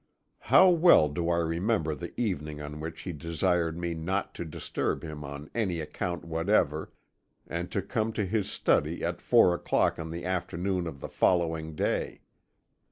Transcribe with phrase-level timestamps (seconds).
[0.39, 5.03] "How well do I remember the evening on which he desired me not to disturb
[5.03, 6.91] him on any account whatever,
[7.45, 11.75] and to come to his study at four o'clock on the afternoon of the following
[11.75, 12.21] day.